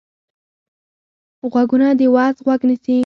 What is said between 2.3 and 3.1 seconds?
غوږ نیسي